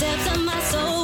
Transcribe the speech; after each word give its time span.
Rise, 0.00 1.03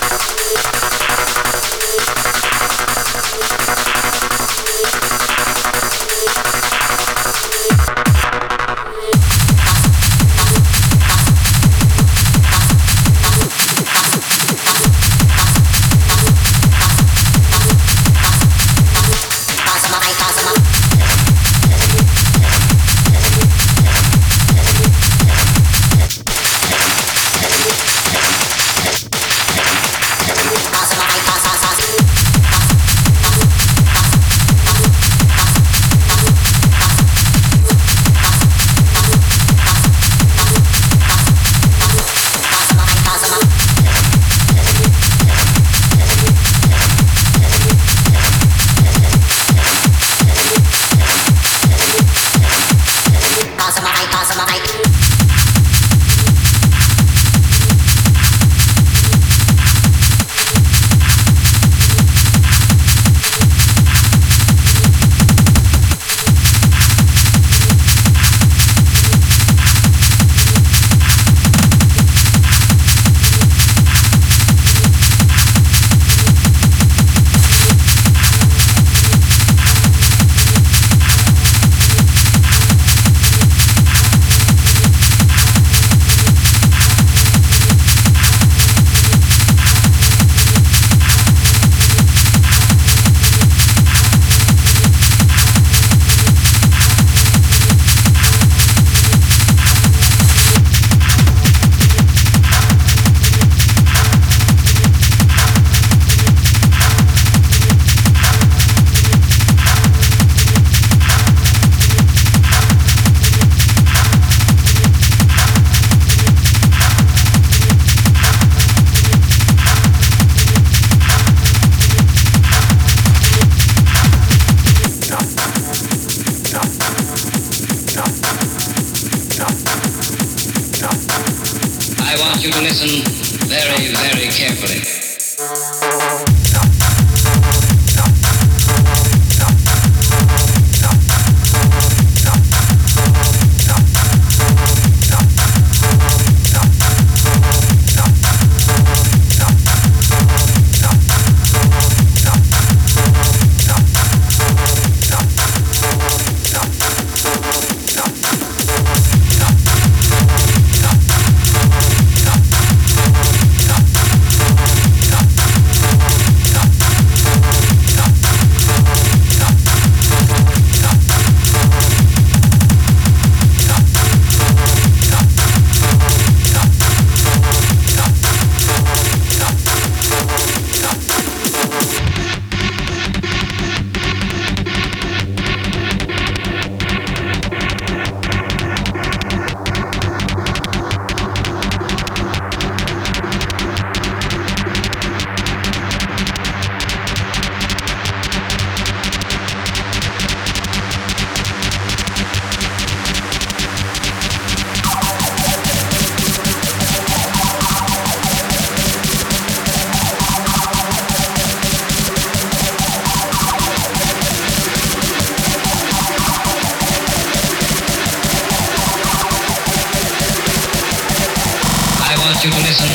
you 222.43 222.49
listen 222.49 222.87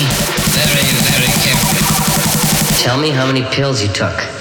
very, 0.59 0.83
very 1.07 1.31
carefully. 1.47 2.83
Tell 2.83 2.99
me 2.99 3.11
how 3.11 3.27
many 3.27 3.45
pills 3.55 3.81
you 3.81 3.89
took. 3.89 4.36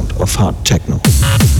Sound 0.00 0.20
of 0.20 0.34
hard 0.34 0.64
techno. 0.64 1.59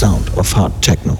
sound 0.00 0.30
of 0.30 0.50
hard 0.50 0.72
techno. 0.80 1.14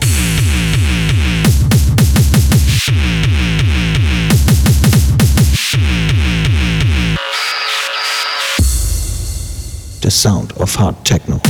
The 10.00 10.10
sound 10.10 10.52
of 10.52 10.74
hard 10.74 11.04
techno. 11.04 11.42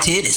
talented 0.00 0.35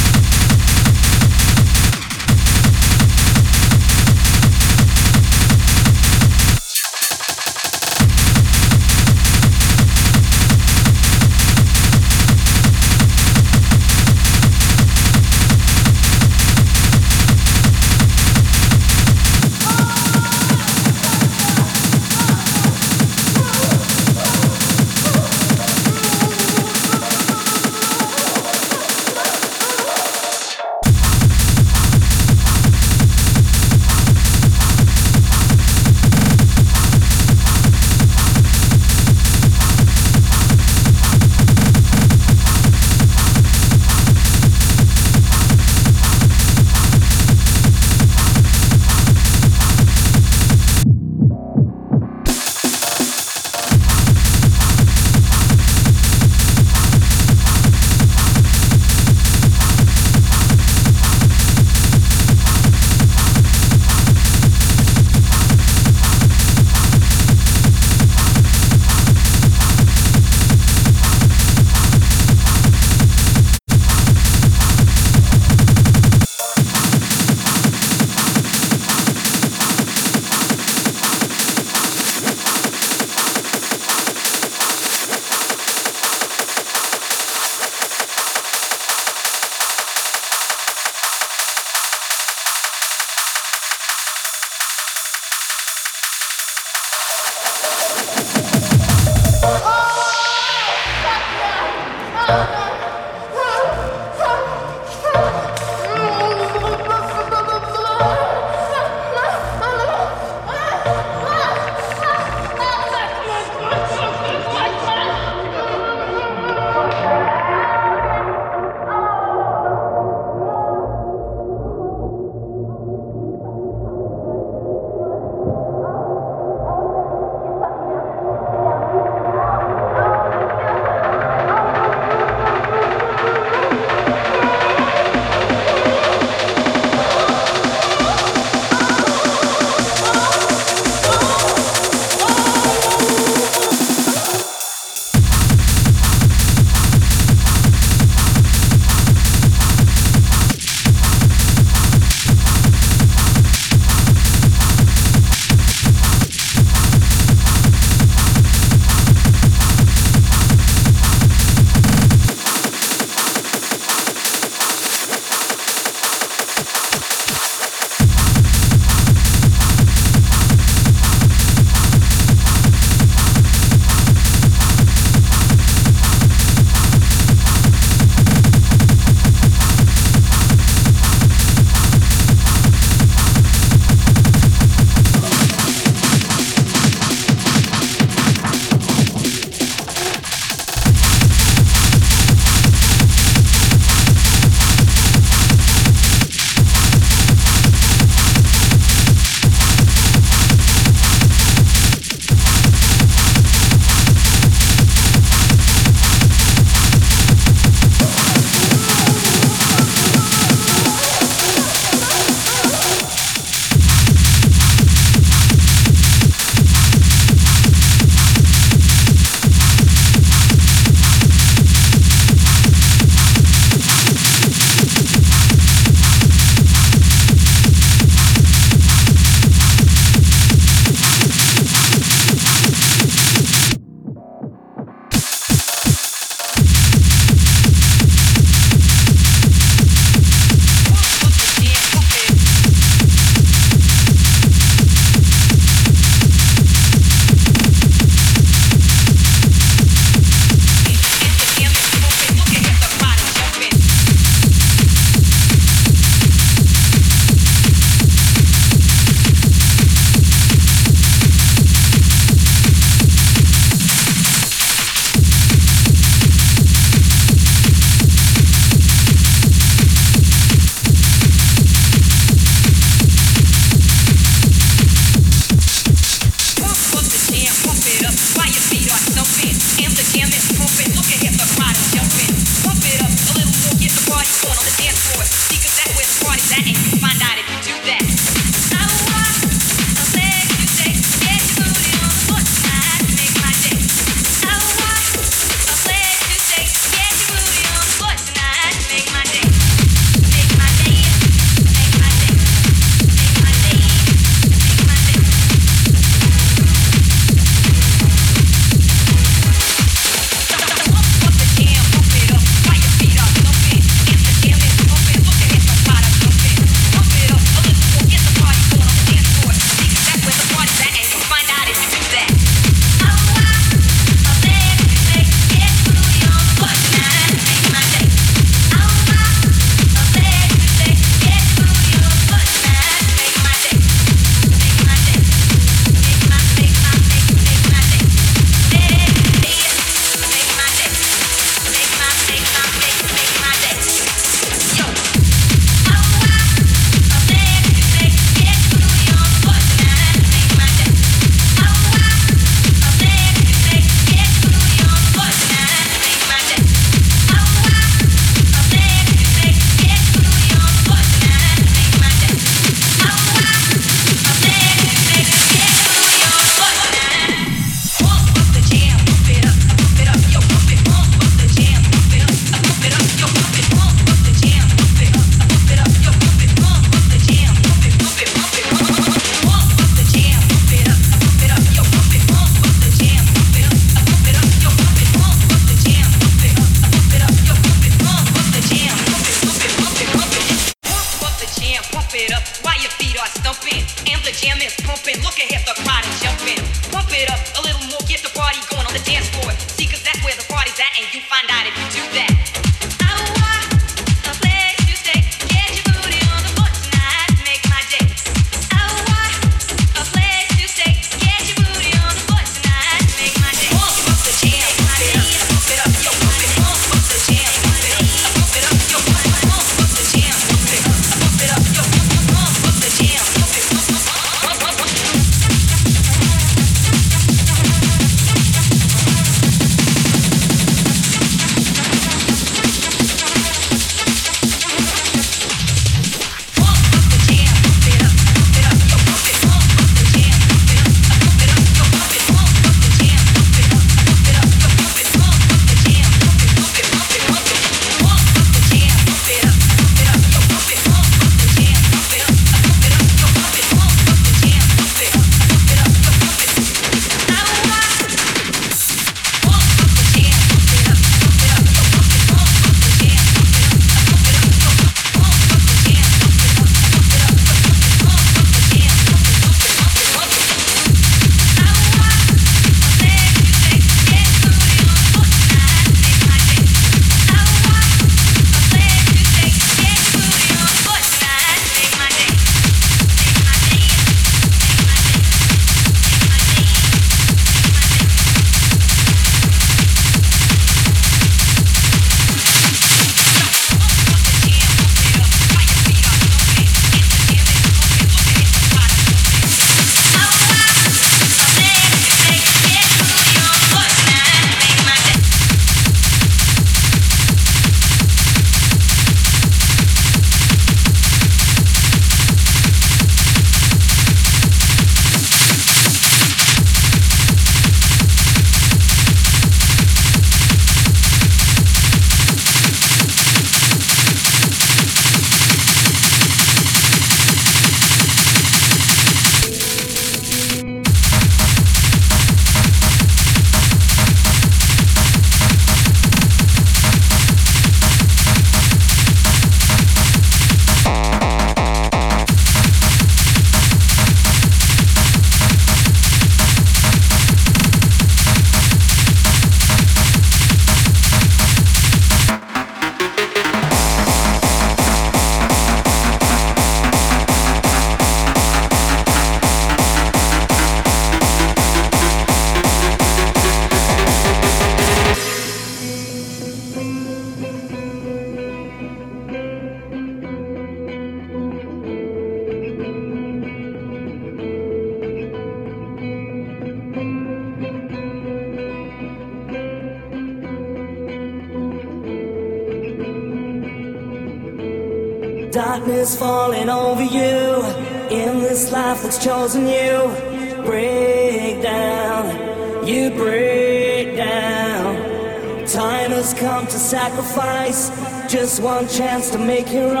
and 589.41 589.67
you 589.67 590.63
break 590.63 591.63
down, 591.63 592.87
you 592.87 593.09
break 593.09 594.15
down. 594.15 595.65
Time 595.65 596.11
has 596.11 596.35
come 596.35 596.67
to 596.67 596.77
sacrifice, 596.77 597.89
just 598.31 598.61
one 598.61 598.87
chance 598.87 599.31
to 599.31 599.39
make 599.39 599.73
your 599.73 599.97
own. 599.97 600.00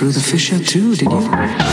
Through 0.00 0.12
the 0.12 0.18
fissure 0.18 0.58
too, 0.58 0.96
did 0.96 1.12
you? 1.12 1.69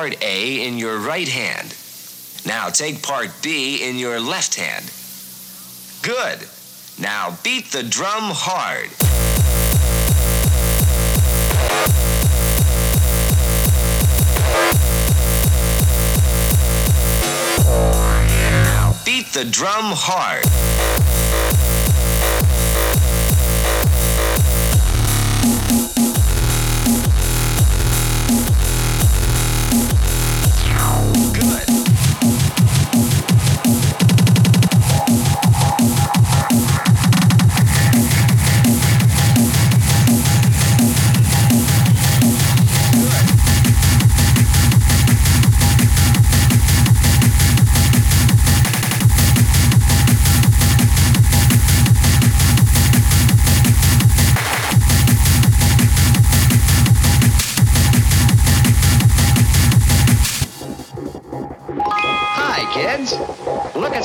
Part 0.00 0.24
A 0.24 0.66
in 0.66 0.78
your 0.78 0.98
right 0.98 1.28
hand. 1.28 1.76
Now 2.46 2.70
take 2.70 3.02
part 3.02 3.28
B 3.42 3.86
in 3.86 3.98
your 3.98 4.18
left 4.18 4.54
hand. 4.54 4.90
Good. 6.00 6.48
Now 6.98 7.36
beat 7.44 7.66
the 7.66 7.82
drum 7.82 8.32
hard. 8.32 8.88
Now 18.64 18.96
beat 19.04 19.34
the 19.34 19.44
drum 19.44 19.92
hard. 19.92 20.59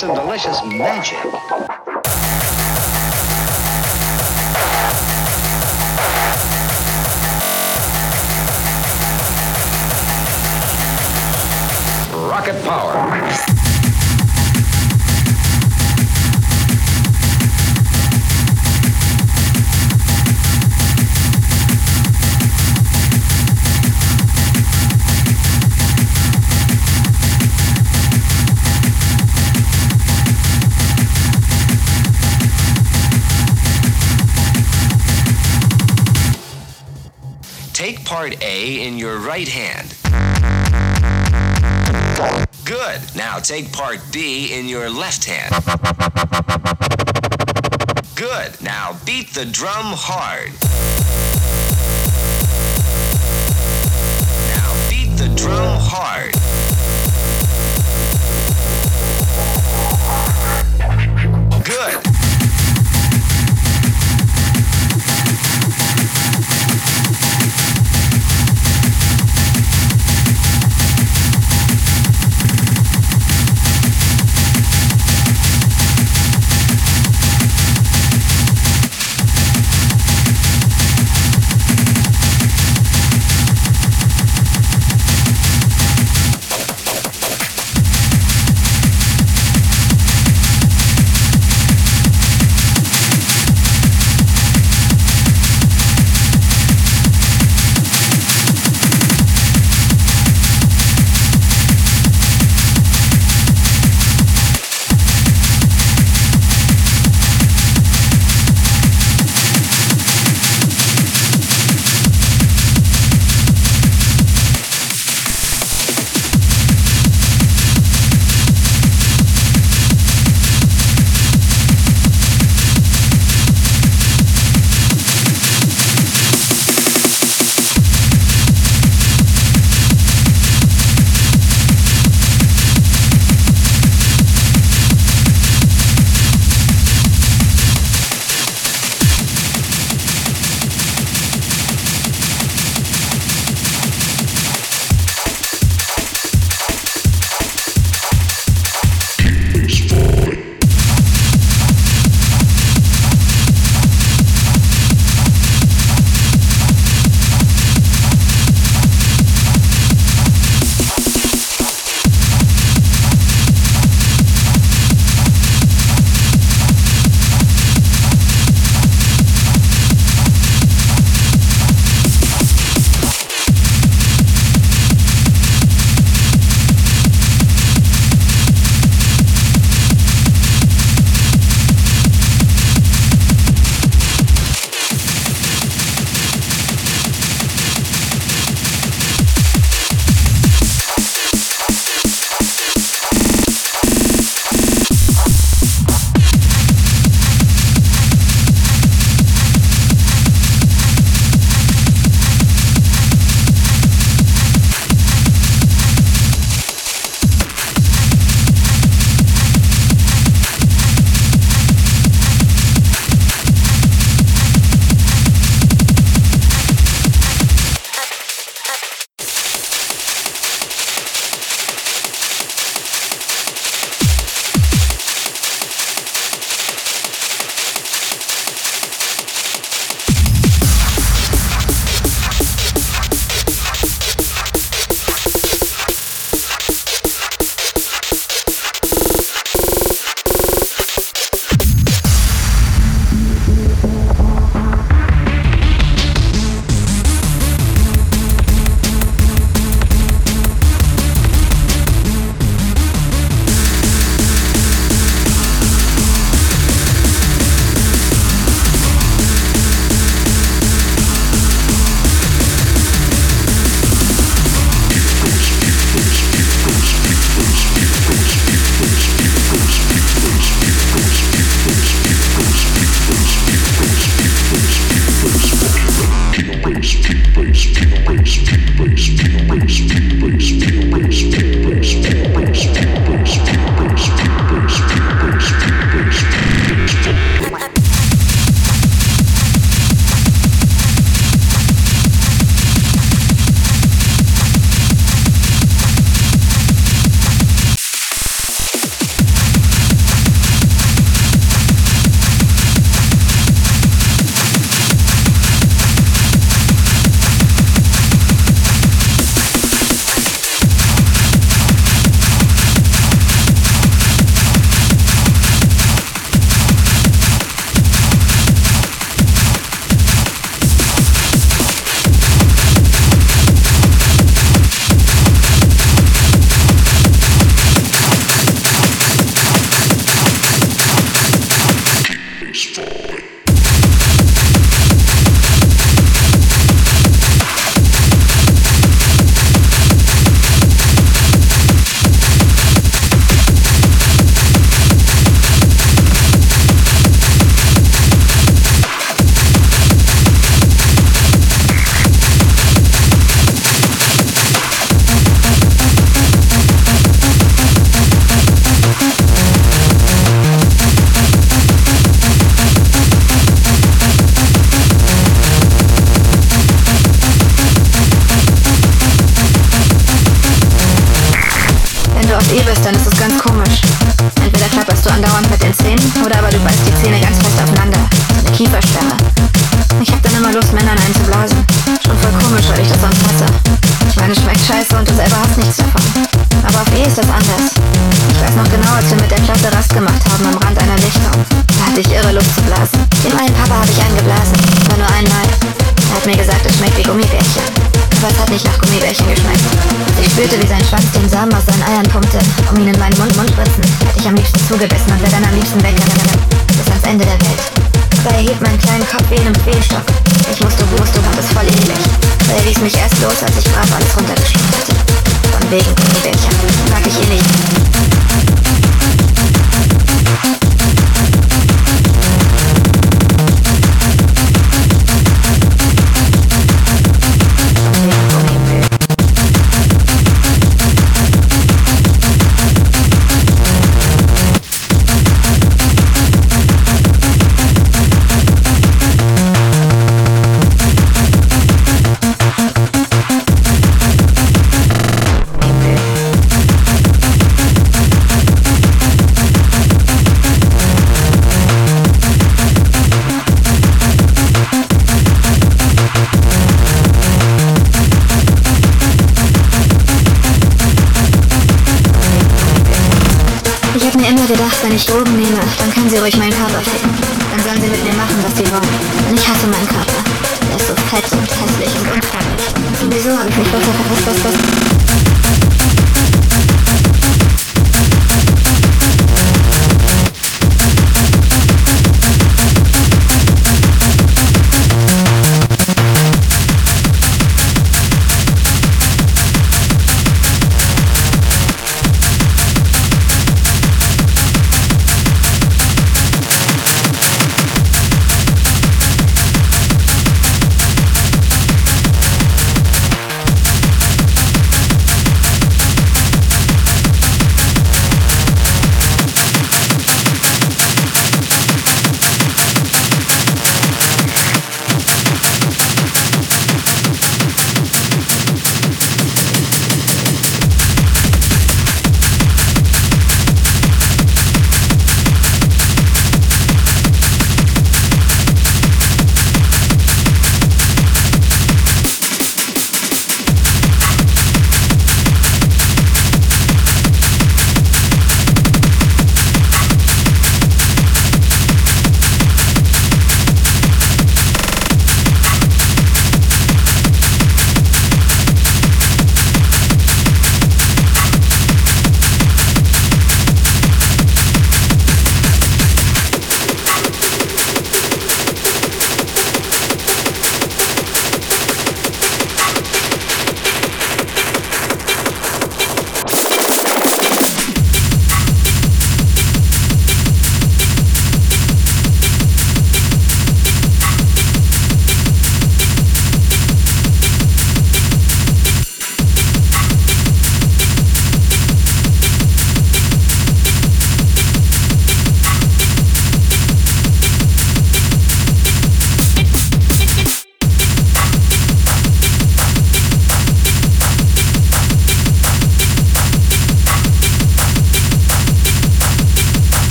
Some 0.00 0.14
delicious 0.14 0.64
magic. 0.64 1.22
Rocket 12.14 12.64
power. 12.64 13.59
Part 38.20 38.44
A 38.44 38.86
in 38.86 38.98
your 38.98 39.18
right 39.18 39.48
hand. 39.48 39.96
Good. 42.66 43.00
Now 43.16 43.38
take 43.38 43.72
part 43.72 43.98
B 44.12 44.52
in 44.52 44.68
your 44.68 44.90
left 44.90 45.24
hand. 45.24 45.54
Good. 48.14 48.60
Now 48.60 48.98
beat 49.06 49.32
the 49.32 49.46
drum 49.46 49.94
hard. 49.96 50.52
Now 54.52 54.90
beat 54.90 55.16
the 55.16 55.34
drum 55.34 55.78
hard. 55.80 56.49